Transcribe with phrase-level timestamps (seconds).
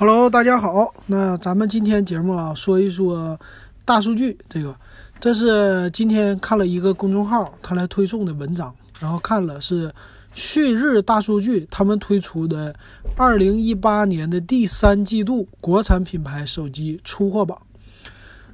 [0.00, 0.94] Hello，大家好。
[1.06, 3.36] 那咱们今天节目啊，说一说
[3.84, 4.72] 大数据这个。
[5.18, 9.92] 这是今天看了一个公众号，他来推送的文章，然后看了是
[10.32, 12.72] 旭日大数据他们推出的
[13.16, 17.60] 二零一八年的第三季度国产品牌手机出货榜。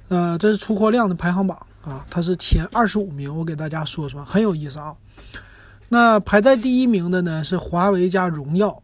[0.09, 4.95] 呃，这是出货量的排行榜啊，它是前二十五名，我给大家说说，很有意思啊。
[5.91, 8.81] 那排在第一名的呢是华为加荣耀。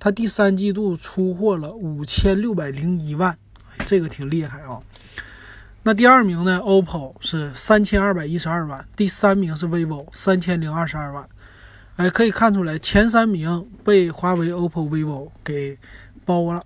[0.00, 3.36] 它第三季度出货了五千六百零一万，
[3.84, 4.80] 这个挺厉害啊。
[5.82, 11.28] 那第二名呢？OPPO 是三千二百一十二万，第三名是 vivo 三千零二十二万。
[11.96, 15.76] 哎，可以看出来前三名被华为、OPPO、vivo 给
[16.24, 16.64] 包了。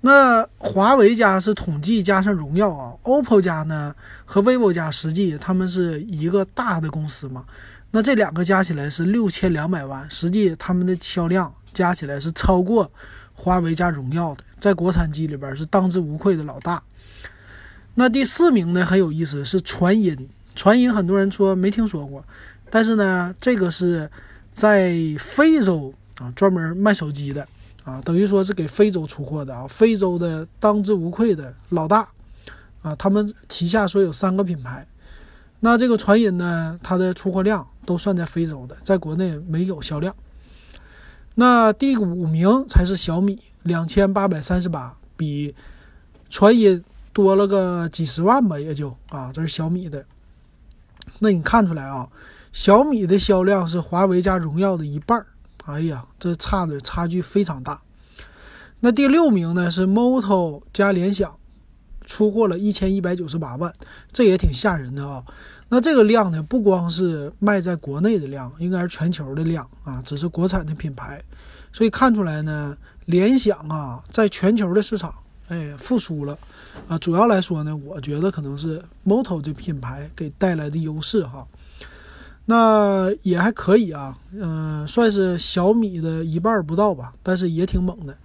[0.00, 3.94] 那华为家是统计加上荣耀啊，OPPO 家呢
[4.24, 7.44] 和 vivo 家实际他们是一个大的公司嘛。
[7.90, 11.52] 那这两个加起来是六千两百万，实际他们的销量。
[11.76, 12.90] 加起来是超过
[13.34, 16.82] 华为加荣耀的，在国产机里边是当之无愧的老大。
[17.96, 20.26] 那第四名呢很有意思，是传音。
[20.54, 22.24] 传音很多人说没听说过，
[22.70, 24.10] 但是呢，这个是
[24.54, 27.46] 在非洲啊专门卖手机的
[27.84, 32.08] 啊，等于说是给非洲出货的啊，非洲的当之无愧的老大
[32.80, 32.96] 啊。
[32.96, 34.86] 他们旗下说有三个品牌，
[35.60, 40.16] 那这个传音呢，它的出货量都算在非洲的，在国内没有销量。
[41.38, 45.54] 那第五名才是小米，两千八百三十八，比
[46.30, 50.02] 传音多了个几十万吧，也就啊，这是小米的。
[51.18, 52.08] 那你看出来啊，
[52.54, 55.26] 小米的销量是华为加荣耀的一半儿，
[55.66, 57.82] 哎呀，这差的差距非常大。
[58.80, 61.36] 那第六名呢是 moto 加联想，
[62.06, 63.70] 出货了一千一百九十八万，
[64.10, 65.22] 这也挺吓人的啊。
[65.68, 71.20] 那这个量呢，不光是卖在国内的量，应该是全球的量啊，只是国产的品牌，
[71.72, 75.12] 所以看出来呢，联想啊，在全球的市场，
[75.48, 76.38] 哎，复苏了
[76.86, 76.96] 啊。
[76.98, 81.44] 主要来说呢，我觉得可能是 Moto 这品牌给带来的优势哈。
[82.44, 88.16] 那也还可以啊，嗯，算是小米的一半不到吧，但是也挺猛的。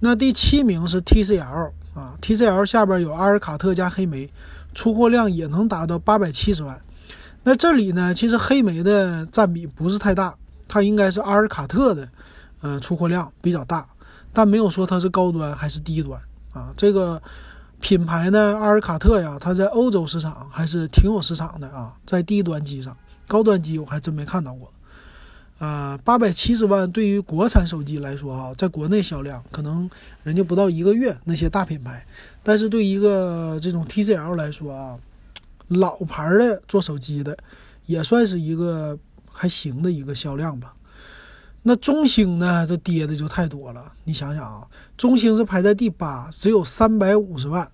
[0.00, 4.30] 那第七名是 TCL 啊，TCL 下边有阿尔卡特加黑莓。
[4.74, 6.80] 出货量也能达到八百七十万，
[7.42, 10.34] 那这里呢，其实黑莓的占比不是太大，
[10.66, 12.08] 它应该是阿尔卡特的，
[12.60, 13.86] 呃，出货量比较大，
[14.32, 16.20] 但没有说它是高端还是低端
[16.52, 16.72] 啊。
[16.76, 17.20] 这个
[17.80, 22.96] 品牌呢，阿尔卡特呀，它在欧洲市场还是挺有市场的啊，在低端机上，
[23.26, 24.70] 高端机我还真没看到过。
[25.62, 29.88] 啊，八百七十万对于国产手机来说，哈，在国内销量可能
[30.24, 32.04] 人家不到一个月那些大品牌，
[32.42, 34.98] 但是对一个这种 TCL 来说啊，
[35.68, 37.38] 老牌的做手机的，
[37.86, 38.98] 也算是一个
[39.30, 40.74] 还行的一个销量吧。
[41.62, 43.92] 那中兴呢，这跌的就太多了。
[44.02, 47.70] 你想想啊，中兴是排在第八，只有三百五十万，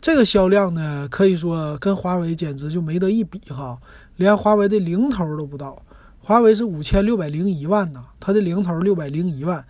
[0.00, 3.78] 这个销量呢，可以说跟华为简直就没得一比哈，
[4.16, 5.80] 连华为的零头都不到。
[6.26, 9.62] 华为是五千六百零一万呢，它的零头六百零一万，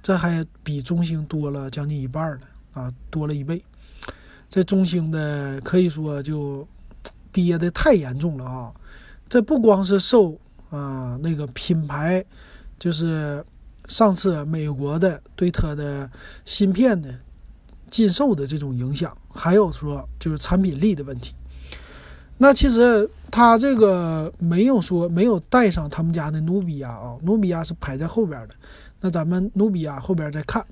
[0.00, 3.60] 这还比中兴多了将近一半呢，啊，多了一倍。
[4.48, 6.64] 这中兴的可以说就
[7.32, 8.72] 跌的太严重了啊！
[9.28, 10.38] 这不光是受
[10.70, 12.24] 啊那个品牌，
[12.78, 13.44] 就是
[13.88, 16.08] 上次美国的对它的
[16.44, 17.12] 芯片的
[17.90, 21.34] 禁售的这种影响，还有说就是产品力的问题。
[22.38, 28.54] 那其实它这个没有说没有带上他们家的努比亚啊，努比亚是排在后边的。
[29.00, 30.64] 那咱们努比亚后边再看，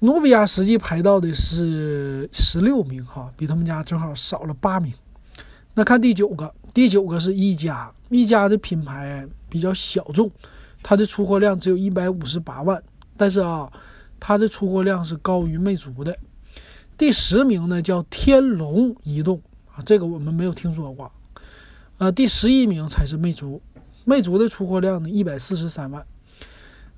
[0.00, 4.92] 努比亚实际排到的是十六名哈，比他们家正好少了八名。
[5.74, 10.28] 那看第九个，第九个是一加，一加的品牌比较小众，
[10.82, 12.82] 它的出货量只有一百五十八万，
[13.16, 13.70] 但是啊，
[14.18, 16.16] 它的出货量是高于魅族的。
[16.96, 19.40] 第十名呢叫天龙移动。
[19.84, 21.10] 这个我们没有听说过，
[21.98, 23.60] 呃，第十一名才是魅族，
[24.04, 26.04] 魅族的出货量呢一百四十三万。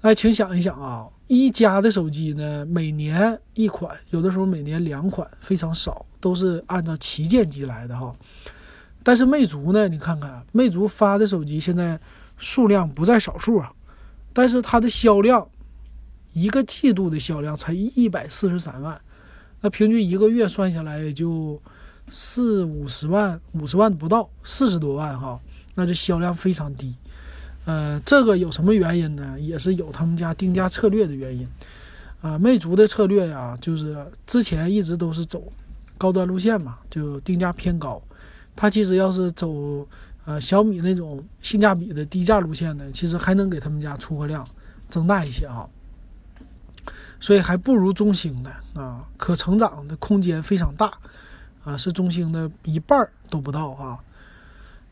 [0.02, 8.14] 哎，请想一想啊，一加的手机呢每年一款，有的时候每年两款，非常少，都是按照旗舰机来的哈。
[9.02, 12.00] 但是魅族呢，你看看魅族发的手机现在
[12.38, 13.72] 数量不在少数啊，
[14.32, 15.46] 但是它的销量
[16.32, 19.00] 一个季度的销量才一百四十三万，
[19.60, 21.60] 那平均一个月算下来也就。
[22.10, 25.40] 四五十万，五十万不到，四十多万哈，
[25.74, 26.94] 那这销量非常低。
[27.64, 29.38] 呃，这个有什么原因呢？
[29.38, 31.48] 也是有他们家定价策略的原因。
[32.20, 33.96] 啊，魅族的策略呀，就是
[34.26, 35.50] 之前一直都是走
[35.96, 38.02] 高端路线嘛，就定价偏高。
[38.54, 39.86] 它其实要是走
[40.26, 44.46] 呃小米那种性价比的低价路线呢，其实还能给他们家出货量
[44.90, 45.68] 增大一些哈。
[47.20, 50.92] 所以还不如中兴的啊，可成长的空间非常大
[51.70, 53.98] 啊，是中兴的一半都不到啊。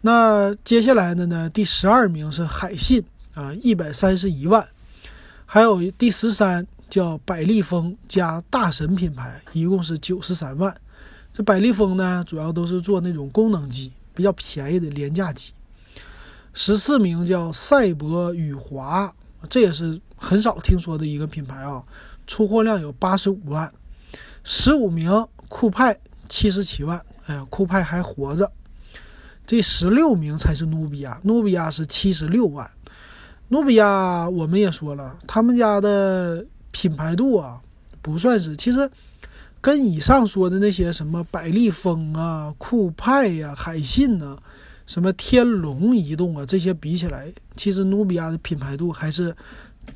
[0.01, 3.05] 那接下来的呢，第十二名是海信
[3.35, 4.67] 啊，一百三十一万，
[5.45, 10.75] 还有第十三叫百利丰加大神品牌，一共是九十三万。
[11.33, 15.53] 这百利丰呢，主要都是做那种功能机，比较便宜的廉价机。
[16.55, 19.13] 十四名叫赛博宇华，
[19.51, 21.83] 这也是很少听说的一个品牌啊，
[22.27, 23.73] 出货量有八十五万。
[24.45, 25.99] 十五名酷派
[26.29, 28.51] 七十七万，哎呀，酷派还活着。
[29.47, 32.71] 这十六名才是努比亚，努比亚是七十六万。
[33.49, 37.61] 努比亚我们也说了，他们家的品牌度啊，
[38.03, 38.91] 不算是，其实。
[39.61, 44.39] 跟以上说的那些什么百利丰啊、酷派呀、海信呐、
[44.87, 49.37] 什么天龙移动啊这些比起来，其实努比亚的品牌度还是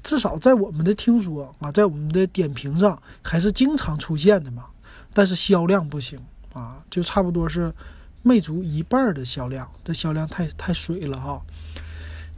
[0.03, 4.65] 至少在我们的听说啊，在我们的点评上还是经常出现的嘛。
[5.13, 6.21] 但是销量不行
[6.53, 7.73] 啊，就差不多是
[8.23, 11.41] 魅族一半的销量，这销量太太水了哈。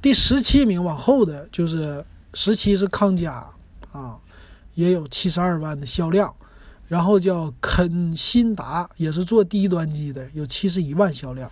[0.00, 2.04] 第十七名往后的就是
[2.34, 3.46] 十七是康佳
[3.92, 4.18] 啊，
[4.74, 6.34] 也有七十二万的销量。
[6.86, 11.50] 然后叫肯辛达，也是做低端机的，有七十一万销量。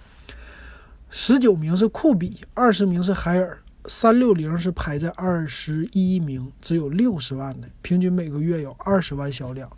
[1.08, 9.68] 十九名是酷比，二十名是海尔，三六零是排在二十一名，只有六十万的，平均每个月有二十万销量。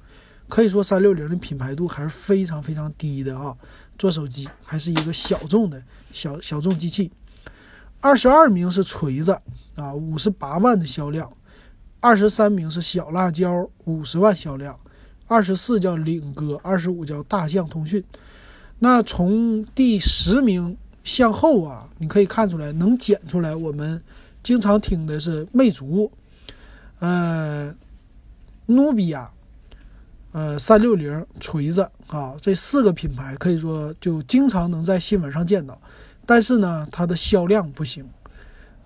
[0.49, 3.57] 可以说三六零的品牌度还是非常非常低的啊，
[3.99, 5.83] 做手机还是一个小众的
[6.13, 7.11] 小小众机器。
[8.01, 9.33] 二十二名是锤子
[9.77, 11.33] 啊，五十八万的销量。
[12.01, 14.79] 二十三名是小辣椒，五十万销量。
[15.27, 18.05] 二十四叫领哥，二十五叫大象通讯。
[18.79, 23.57] 那从第十名向后啊，你可以看出来，能减出来。
[23.57, 23.99] 我们
[24.43, 26.13] 经常听的是魅族，
[26.99, 27.75] 呃，
[28.67, 29.31] 努比亚，
[30.35, 35.81] 呃，三六零、锤子啊，这四个品牌可以说就经常能在新闻上见到。
[36.27, 38.05] 但是呢，它的销量不行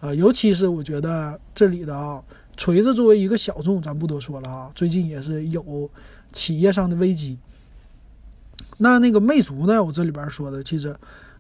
[0.01, 2.23] 啊，尤其是我觉得这里的啊，
[2.57, 5.91] 锤子作为一个小众，咱不多说了啊，最近也是有。
[6.31, 7.39] 企业上的危机，
[8.77, 9.83] 那那个魅族呢？
[9.83, 10.95] 我这里边说的其实，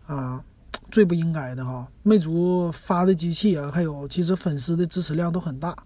[0.06, 0.42] 啊，
[0.90, 1.86] 最不应该的哈。
[2.02, 5.76] 魅族发的机器啊，还有其实粉丝的支持量都很大，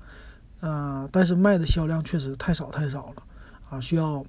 [0.61, 3.23] 啊，但是卖的销量确实太少太少了，
[3.73, 4.25] 啊，需要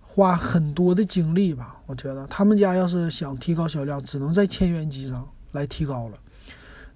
[0.00, 1.80] 花很多的精力吧。
[1.86, 6.18] 我觉得他们家要是想提高销量，只能在千元机上来提高了。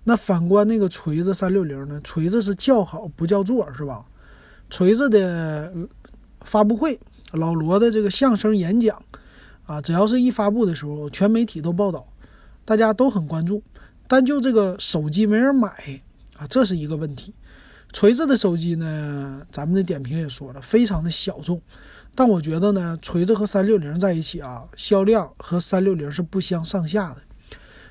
[0.04, 2.00] 那反观那个锤子三六零呢？
[2.02, 4.04] 锤子是叫好不叫座，是吧？
[4.70, 5.72] 锤子的。
[6.44, 6.98] 发布会，
[7.34, 9.00] 老罗的这个相声演讲，
[9.64, 12.04] 啊，只要是一发布的时候，全媒体都报道，
[12.64, 13.62] 大家都很关注。
[14.08, 15.68] 但就这个手机没人买
[16.36, 17.32] 啊，这是一个问题。
[17.92, 21.60] 锤子的手机呢，咱们的点评也说了，非常的小众。
[22.14, 27.22] 但我觉得呢，锤子和三六零在一起啊，销量和三六零是不相上下的。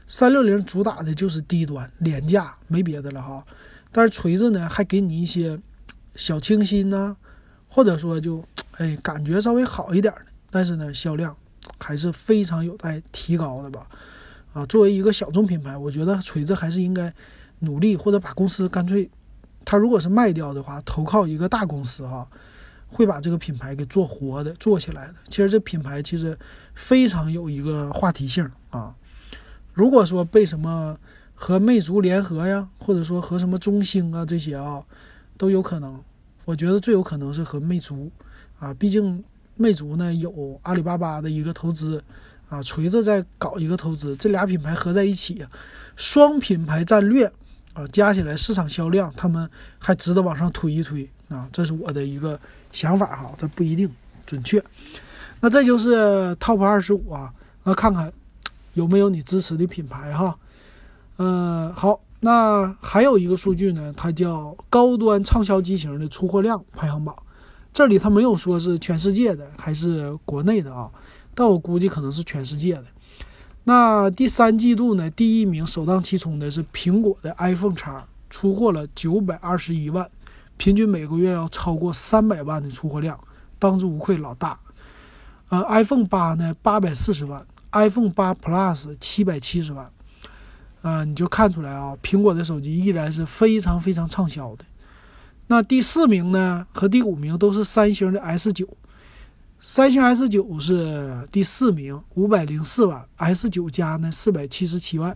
[0.07, 3.45] 三六零主打的就是低端廉价，没别的了哈。
[3.91, 5.59] 但是锤子呢，还给你一些
[6.15, 7.15] 小清新呐。
[7.73, 8.43] 或者说就，
[8.73, 11.33] 哎，感觉稍微好一点的，但是呢，销量
[11.79, 13.87] 还是非常有待提高的吧。
[14.51, 17.13] 啊，作为一个小众品牌，我觉得锤子还是应该
[17.59, 19.09] 努力，或者把公司干脆，
[19.63, 22.27] 他如果是卖掉的话，投靠一个大公司哈，
[22.87, 25.15] 会把这个品牌给做活的、做起来的。
[25.29, 26.37] 其实这品牌其实
[26.75, 28.95] 非常有一个话题性啊。
[29.73, 30.97] 如果说被什么
[31.33, 34.83] 和魅族联合呀，或者说和什么中兴啊这些啊，
[35.37, 36.01] 都有可能。
[36.43, 38.11] 我觉得最有可能是和魅族，
[38.59, 39.23] 啊，毕竟
[39.55, 42.03] 魅族呢有阿里巴巴的一个投资，
[42.49, 45.45] 啊，锤子在搞一个投资，这俩品牌合在一起，
[45.95, 47.31] 双品牌战略，
[47.73, 49.49] 啊，加起来市场销量，他们
[49.79, 52.39] 还值得往上推一推，啊，这是我的一个
[52.71, 53.89] 想法哈，这不一定
[54.25, 54.63] 准确。
[55.39, 58.11] 那这就是 TOP 二十五啊，那看看
[58.73, 60.37] 有没有你支持的品牌哈，
[61.17, 61.99] 嗯，好。
[62.23, 67.15] 那还有一个数据呢，它叫高端畅销机型的出货量排行榜。
[67.73, 70.87] 这里它没有说是全世界的还是国内的啊，
[71.33, 72.83] 但我估计可能是全世界的。
[73.63, 77.91] 那第三季度呢，第一名首当其冲的是苹果的 iPhone X，
[78.29, 80.09] 出货了九百二十一万，
[80.57, 83.19] 平均每个月要超过三百万的出货量，
[83.59, 84.59] 当之无愧老大。
[85.49, 89.91] 呃，iPhone 八呢八百四十万，iPhone 八 Plus 七百七十万。
[90.81, 94.65] 啊，你就看出来啊，苹果的手机依然是非常非常畅销的。
[95.45, 98.67] 那第四名呢和第五名都是三星的 S 九，
[99.63, 105.15] 三星 S 九是第四名，五百零四万，S 九加呢四百七十七万。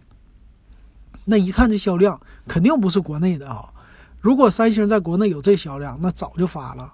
[1.23, 3.73] 那一看这销量，肯定不是国内的啊。
[4.21, 6.93] 如果三星在国内有这销量，那早就发了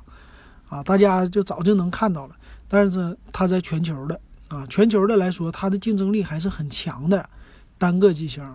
[0.70, 2.36] 啊，大家就早就能看到了。
[2.70, 4.17] 但是它在全球的
[4.48, 7.29] 啊，全球的来说，它的竞争力还是很强的。
[7.77, 8.50] 单个机型，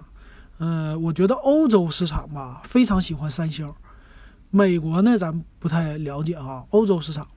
[0.56, 3.70] 嗯，我觉得欧洲市场吧非常喜欢三星，
[4.48, 6.64] 美国呢咱不太了解哈。
[6.70, 7.28] 欧洲市场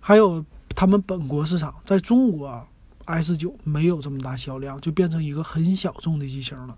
[0.00, 0.42] 还有
[0.74, 2.66] 他们本国市场，在中国啊
[3.06, 6.76] S 九没有这么大销量，就变成一个很小众的机型了。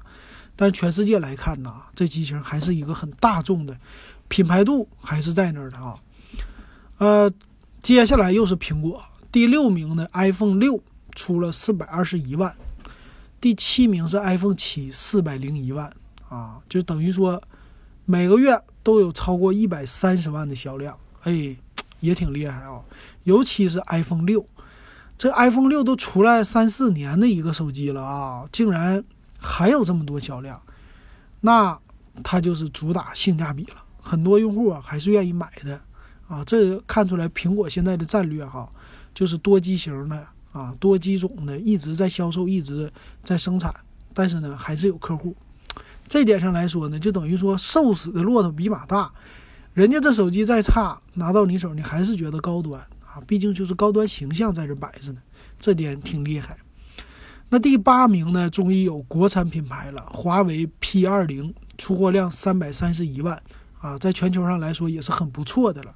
[0.54, 3.76] 但是全世界来看呢，这机型还是一个很大众的，
[4.28, 5.98] 品牌度还是在那儿的啊。
[6.98, 7.32] 呃，
[7.80, 10.82] 接下来又是苹果第六名的 iPhone 六
[11.14, 12.54] 出了四百二十一万。
[13.40, 15.92] 第七名是 iPhone 七，四百零一万
[16.28, 17.42] 啊，就等于说
[18.04, 21.56] 每个月都有超过一百三十万的销量，哎，
[22.02, 22.82] 也挺厉害啊。
[23.24, 24.46] 尤其是 iPhone 六，
[25.16, 29.02] 这 iPhone 六都出来三四年的一个手机了啊，竟然
[29.38, 30.60] 还有这么多销量，
[31.40, 31.78] 那
[32.22, 35.80] 它就是主打性价比了，很多用户啊还是愿意买的
[36.28, 36.44] 啊。
[36.44, 38.70] 这看出来苹果现在的战略哈，
[39.14, 40.26] 就是多机型的。
[40.52, 42.92] 啊，多机种的一直在销售，一直
[43.24, 43.74] 在生产，
[44.12, 45.34] 但是呢，还是有客户。
[46.06, 49.10] 这点上来说呢，就等于说瘦死的骆驼比马大。
[49.74, 55.20] 人家这手机再差，拿到你手，你还是觉得高端啊，毕竟就是高端形象在这摆着呢，
[55.58, 56.56] 这点挺厉害。
[57.48, 63.40] 那第八名呢，终于有国产品牌了，华为 P 二零出货量三百三十一万
[63.80, 65.94] 啊，在全球上来说也是很不错的了。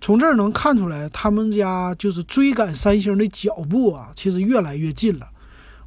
[0.00, 5.28] 从这儿能看出来，他们家就是追赶三星的脚步啊，其实越来越近了。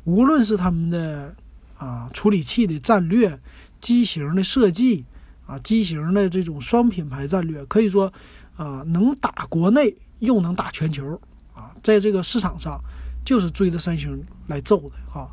[0.03, 1.35] 无论是他们的
[1.77, 3.39] 啊处理器的战略、
[3.81, 5.05] 机型的设计
[5.45, 8.11] 啊、机型的这种双品牌战略，可以说
[8.55, 11.19] 啊能打国内又能打全球
[11.53, 12.79] 啊，在这个市场上
[13.25, 15.29] 就是追着三星来揍的哈。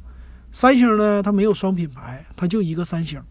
[0.52, 3.22] 三星呢，它没有双品牌，它就一个三星。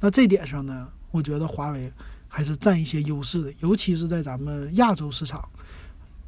[0.00, 1.92] 那这点上呢，我觉得华为。
[2.26, 5.48] 还是占一些优势的，尤其是在咱们亚洲市场，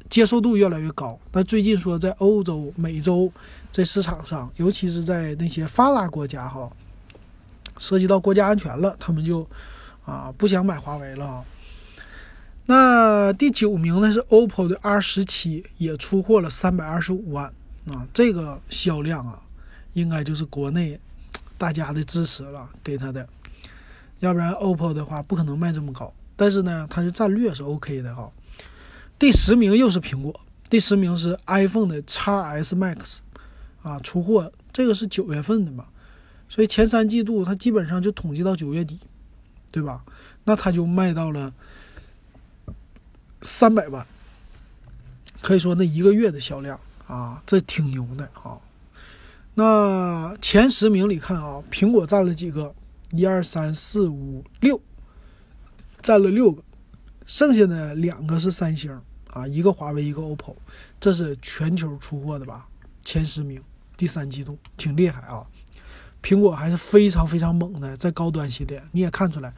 [0.09, 1.19] 接受度越来越高。
[1.33, 3.29] 那最近说在欧洲、美洲
[3.73, 6.71] 这市场上，尤其是在那些发达国家哈，
[7.77, 9.45] 涉及到国家安全了，他们就
[10.07, 11.45] 啊不想买华为了。
[12.65, 17.53] 那第九名呢是 OPPO 的 R 十七，也出货了三百二十五万
[17.87, 19.39] 啊，这个销量啊，
[19.93, 20.99] 应该就是国内
[21.59, 23.29] 大家的支持了给他的。
[24.19, 26.11] 要不然，OPPO 的话不可能卖这么高。
[26.35, 28.31] 但是呢，它的战略是 OK 的哈。
[29.17, 33.17] 第十名又是苹果，第十名是 iPhone 的 x S Max，
[33.81, 35.87] 啊，出货这个是九月份的嘛，
[36.47, 38.99] 所以前三季度它基本上就统计到九月底，
[39.71, 40.03] 对吧？
[40.43, 41.53] 那它就卖到了
[43.41, 44.05] 三百万，
[45.41, 48.57] 可以说那一个月的销量啊，这挺牛的啊。
[49.55, 52.73] 那前十名里看啊，苹果占了几个？
[53.11, 54.81] 一二三四五六，
[56.01, 56.61] 占了六个，
[57.25, 60.53] 剩下的两个是三星啊，一个华为，一个 OPPO，
[60.99, 62.67] 这是全球出货的吧？
[63.05, 63.63] 前十名，
[63.95, 65.47] 第三季度挺厉害啊！
[66.27, 69.53] 苹果还是非常非常猛的，在高端系列你也看出来，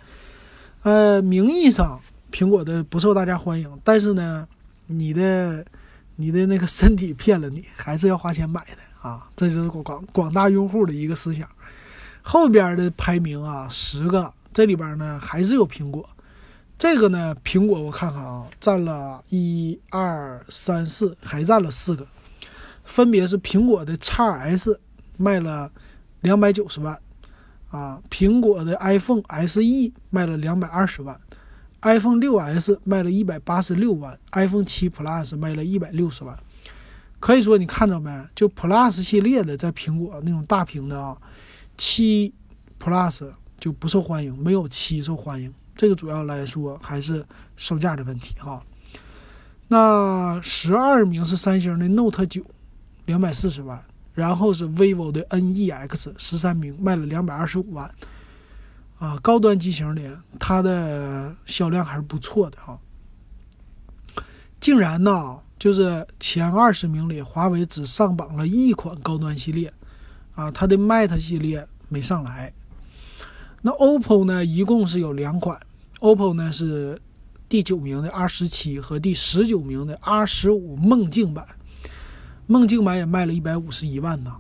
[0.84, 2.00] 呃，名义上
[2.32, 4.48] 苹果的不受大家欢迎，但是呢，
[4.86, 5.66] 你的
[6.16, 9.28] 你的那个身体骗了你，还是要花钱买的啊！
[9.36, 11.50] 这就是广广大用户的一个思想。
[12.22, 16.08] 后边的排名啊，十个，这里边呢还是有苹果。
[16.78, 22.06] 这个呢，苹果我看看啊，占了一二三四，还占了四个，
[22.84, 24.80] 分别是苹果的 x S
[25.18, 25.72] 卖了
[26.22, 27.00] 两百九十万
[27.70, 29.62] 啊，苹果的 iPhone SE
[30.10, 31.20] 卖了两百二十万
[31.82, 36.38] ，iPhone 六 S 卖了一百八十六万，iPhone 七 Plus 卖了一百六十万。
[37.20, 38.10] 可以说，你看到没？
[38.34, 41.18] 就 Plus 系列的，在苹果那种大屏的啊。
[41.78, 42.34] 七
[42.80, 45.54] Plus 就不受欢迎，没有七受欢迎。
[45.76, 48.62] 这个主要来说还是售价的问题哈。
[49.70, 52.44] 那十二名是三星的 Note 九，
[53.06, 53.82] 两百四十万，
[54.20, 57.90] 然后是 vivo 的 NEX 十三名，卖了两百二十五万。
[59.00, 60.06] 啊，高端机型里
[60.38, 62.78] 它的销量还是不错的啊。
[64.60, 69.74] 竟然呢，就是前二十名里，华为只上榜了一款高端系列。
[70.36, 72.54] 啊，它的 Mate 系列没上来。
[73.62, 75.58] 那 OPPO 呢，一共是有两款。
[76.02, 77.02] OPPO 呢是
[77.48, 81.46] 第九名的 R 十七和第十九名的 R 十五梦境版。
[82.50, 84.36] 梦境版也卖了一百五十一万呢。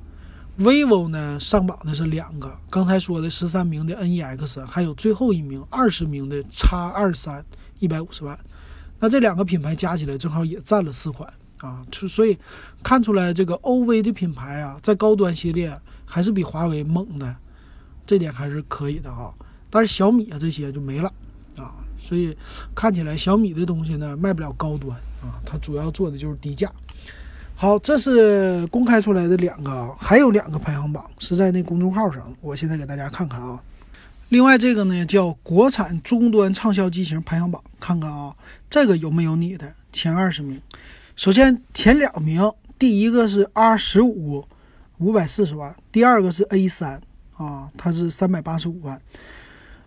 [0.57, 7.45] vivo 呢上榜的是两个，刚才说的十三名的 NEX，还有最后一名二十名的 X 二三，
[7.77, 8.37] 一百五十万。
[8.97, 11.31] 那这两个品牌加起来正好也占了四款。
[11.59, 12.35] 啊，所以
[12.81, 17.35] 看出来这个 OV 的品牌啊，在高端系列还是比华为猛的，
[18.07, 19.31] 这点还是可以的哈。
[19.69, 21.13] 但是小米啊这些就没了
[21.57, 22.35] 啊，所以
[22.73, 26.71] 看起来小米的东西呢卖不了高端啊，它主要做的就是低价。
[27.61, 33.61] 好，这是公开出来的两个，还有两个排行榜是在那公众号上，我现在给大家看看啊。
[34.29, 38.33] 另外这个呢叫国产终端畅销机型排行榜，看看啊，
[38.69, 40.61] 这个有没有你的前二十名？
[41.17, 42.49] 首先前两名，
[42.79, 44.47] 第一个是 R 十五，
[44.99, 47.01] 五百四十万，第二个是 A 三
[47.35, 48.97] 啊，它是三百八十五万。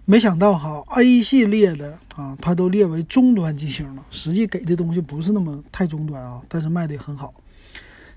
[0.05, 7.33] 没想到哈，A 系列的啊，它都列为中端机型了，实际给的东西不是那么太中端啊，但是卖的很好。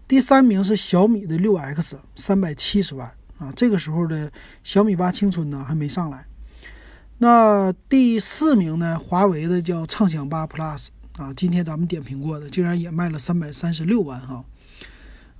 [0.07, 3.51] 第三名是小米的六 X，三百七十万啊。
[3.55, 4.31] 这个时候的
[4.63, 6.25] 小米八青春呢还没上来。
[7.17, 8.99] 那第四名呢？
[8.99, 14.43] 华为的叫畅享八 Plus 啊，今天咱们点评过的，竟然也卖了三百三十六万哈。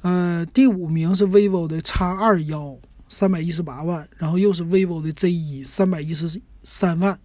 [0.02, 2.78] 呃，第五名是 vivo 的 X 二幺，
[3.10, 7.20] 三百一十八万，然后又是 vivo 的 Z 一，三百一十三万。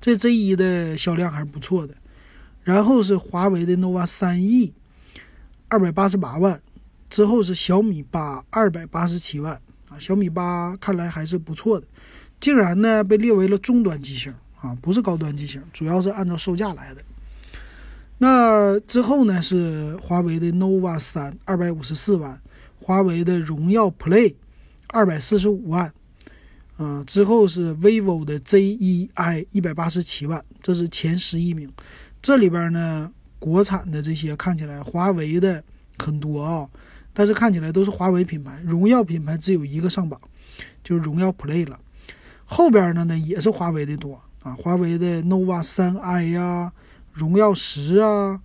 [0.00, 1.94] 这 Z 一的销量还是不错的。
[2.64, 4.74] 然后是华为的 nova 三 E，
[5.68, 6.60] 二百八十八万。
[7.08, 9.54] 之后是小米八二百八十七万
[9.88, 11.86] 啊，小米八看来还是不错的，
[12.40, 17.02] 竟然呢被列为了中端机型啊，不是高端机型，主要是按照售价来的。
[18.18, 22.40] 那之后呢是华为的 nova 三二百五十四万，
[22.80, 24.34] 华为的荣耀 play
[24.88, 25.92] 二百四十五万，
[26.78, 31.72] 嗯，之后是 vivo 的 Z1i 一百八十七万，这是前十一名。
[32.20, 33.12] 这里边呢
[33.46, 35.62] 国产的这些看起来华为的
[35.98, 36.68] 很多啊。
[37.12, 40.20] 但是看起来都是华为品牌，荣耀品牌只有一个上榜，
[40.82, 41.78] 就是荣耀 Play 了。
[42.44, 46.72] 后边的呢也是华为的多啊，华为的 nova 三 i 呀，
[47.12, 48.40] 荣耀十啊，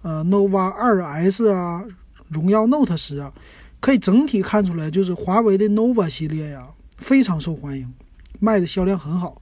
[0.00, 1.84] 呃 nova 二 s 啊，
[2.28, 3.30] 荣耀 note 十啊，
[3.78, 7.92] 可以整体看出来，就是华为的 nova 系列呀非常受欢迎，
[8.40, 9.40] 卖的销量很好。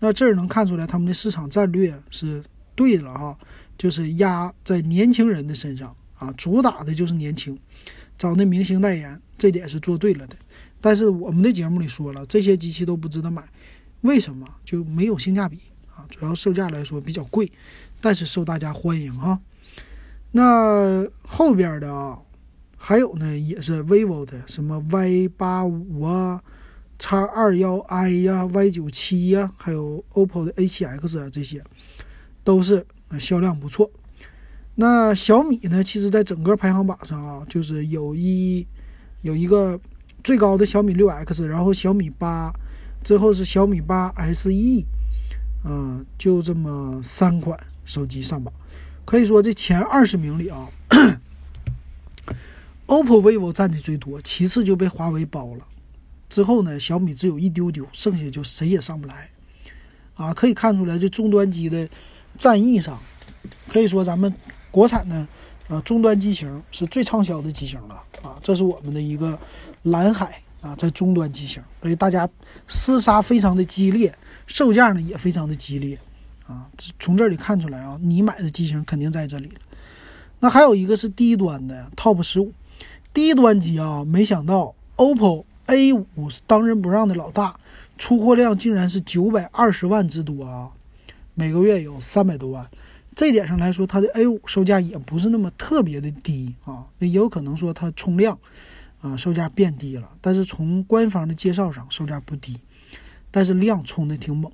[0.00, 2.42] 那这儿能看出来他们的市场战略是
[2.74, 3.36] 对了啊，
[3.80, 7.58] 就是压在年轻人的身上啊，主打的就是年轻。
[8.18, 10.36] 找那明星代言，这点是做对了的。
[10.82, 13.42] 但是我们的节目里说了，这些机器都不值得买，
[14.02, 14.46] 为什么？
[14.66, 15.56] 就没有性价比
[15.94, 16.04] 啊？
[16.10, 17.50] 主要售价来说比较贵，
[18.02, 19.40] 但是受大家欢迎哈。
[20.32, 22.18] 那后边的啊，
[22.76, 26.42] 还有呢，也是 vivo 的，什么 Y 八五啊、
[26.98, 31.64] X 二幺 i 呀、Y 九七呀，还有 OPPO 的 A 七 X 啊，这些
[32.44, 32.86] 都是
[33.18, 33.90] 销量不错。
[34.76, 35.82] 那小米呢？
[35.82, 38.66] 其实，在整个排行榜上啊，就是有一
[39.22, 39.78] 有一个
[40.24, 42.50] 最高的小米六 X，然后小米八，
[43.02, 44.50] 之后是小米八 SE，
[45.64, 48.54] 嗯，就这么三款手机上榜。
[49.04, 50.68] 可以说，这前二十名里啊
[52.86, 55.66] ，OPPO、vivo 占的最多，其次就被华为包了。
[56.28, 59.28] 之后呢，小米只有一丢丢，剩下就谁也上不来。
[60.14, 61.88] 啊，可以看出来，这终端机的
[62.36, 62.98] 战役上，
[63.68, 64.32] 可以说咱们。
[64.72, 65.26] 国产的，
[65.66, 69.36] 啊，终端机型是最畅销的机型了啊，这是我们的一个
[69.82, 72.28] 蓝海啊，在终端机型，所以大家
[72.68, 74.16] 厮杀非常的激烈，
[74.46, 75.98] 售价呢也非常的激烈
[76.46, 76.70] 啊。
[77.00, 79.54] 从这里看出来啊，你买的机型肯定在这里了。
[80.38, 82.52] 那还有一个是低端的 Top 十五，
[83.12, 87.58] 低端机啊，没想到 OPPO A 五是当仁不让的老大，
[87.98, 90.70] 出货量竟然是九百二十万之多啊，
[91.34, 92.68] 每个月有三百多万。
[93.16, 98.38] 这点上来说，它的 A 五售价也不是那么特别的低啊，那也有可能说它冲量，
[99.00, 100.08] 啊，售价变低了。
[100.20, 102.58] 但是从官方的介绍上，售价不低，
[103.30, 104.50] 但是量冲的挺猛。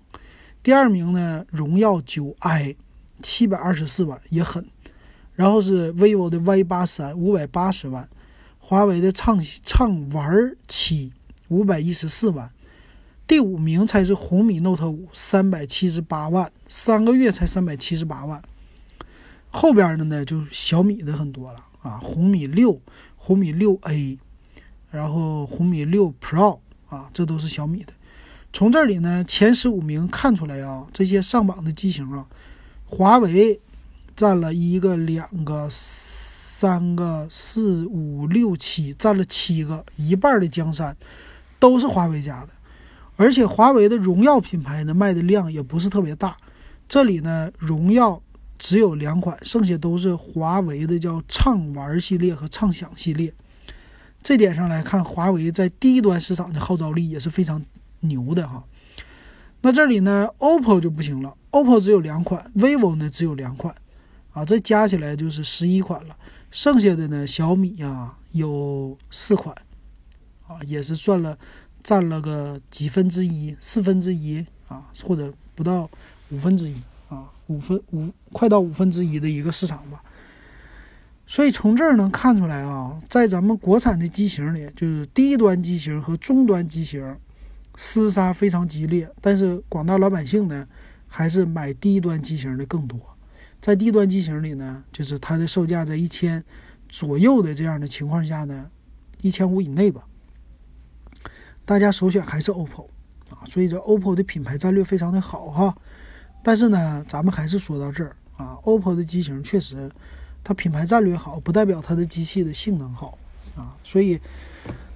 [0.62, 2.74] 第二名呢，荣耀九 i，
[3.22, 4.64] 七百二十四万也狠。
[5.34, 8.08] 然后是 vivo 的 Y 八三，五百八十万，
[8.58, 11.12] 华为的畅畅玩七，
[11.48, 12.50] 五百一十四万。
[13.26, 18.40] 第五名才是红米 Note 五，三百七十八万，三个月才三百七十八万。
[19.48, 22.80] 后边的呢，就小米的很多了啊，红米六、
[23.16, 24.16] 红米六 A，
[24.90, 27.92] 然后红米六 Pro 啊，这都是小米的。
[28.52, 32.24] 从这里呢，前十五名看出来啊，这些上榜的机型啊，
[32.84, 33.60] 华为
[34.14, 40.96] 占了一个、两个、三个、四五六七，占了七个，一半的江山
[41.58, 42.50] 都是华为家的。
[43.16, 46.36] 而且华为的荣耀品牌呢卖的量也不是特别大，
[46.88, 48.20] 这里呢荣耀
[48.58, 53.32] 只有两款，剩下都是华为的叫畅玩系列和畅享系列。
[54.22, 57.64] 这点上来看，华为在低端市场的号召力也是非常
[58.00, 58.64] 牛的哈。
[59.62, 63.74] 那这里呢，OPPO 就不行了，OPPO 只有两款，vivo 呢只有两款，
[64.32, 66.16] 啊，这加起来就是十一款了。
[66.50, 69.54] 剩下的呢，小米呀有四款，
[70.46, 71.36] 啊，也是算了。
[71.86, 75.88] 占了个几分之一、四分之一啊，或者不到
[76.30, 76.74] 五分之一
[77.08, 80.02] 啊，五分五快到五分之一的一个市场吧。
[81.28, 87.16] 所以从这儿能看出来啊，在咱们国产的机型里，就是低端机型和中端机型
[87.76, 90.66] 厮杀非常激烈，但是广大老百姓呢，
[91.06, 92.98] 还是买低端机型的更多。
[93.60, 96.42] 在低端机型里呢，就是它的售价在一千
[96.88, 98.68] 左右的这样的情况下呢，
[99.20, 100.02] 一千五以内吧。
[101.66, 102.86] 大家首选还是 OPPO
[103.28, 105.76] 啊，所以这 OPPO 的品牌战略非常的好哈。
[106.42, 109.90] 但是呢，咱们还是说到这儿啊，OPPO 的机型确实。
[110.48, 113.18] 它品牌战略好，不代表它的机器的性能好
[113.56, 114.20] 啊，所以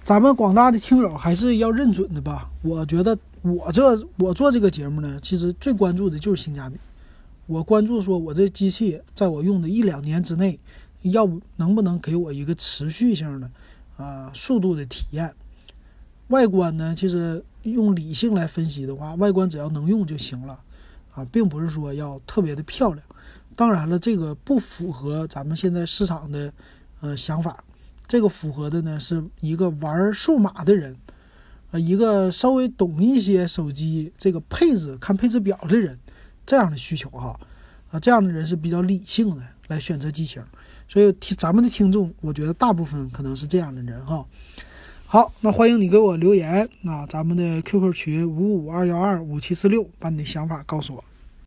[0.05, 2.49] 咱们广大的听友还是要认准的吧。
[2.63, 3.83] 我觉得我这
[4.17, 6.77] 我做这个节目呢，其实最关注的就是性价比。
[7.47, 10.57] 我关注说我这机器在我用的一两年之内，
[11.03, 13.51] 要不能不能给我一个持续性的
[13.97, 15.35] 啊速度的体验。
[16.31, 20.59] 外观呢，其实用理性来分析的话，外观只要能用就行了
[21.13, 23.05] 啊，并不是说要特别的漂亮。
[23.55, 26.53] 当然了，这个不符合咱们现在市场的
[27.01, 27.63] 呃想法。
[28.07, 30.97] 这个符合的呢，是一个玩数码的人，
[31.73, 35.99] 呃，一个稍微懂一些手机这个配置、看配置表的人，
[36.47, 37.39] 这样的需求哈。
[37.91, 40.43] 啊，这样的人是比较理性的来选择机型。
[40.89, 44.25] 所以听咱们的听众，我觉得大部分可能是这样的人哈。
[45.13, 51.03] 好，那欢迎你给我留言啊，咱们的 QQ 群五五二幺二五七四六，把你的想法告诉我。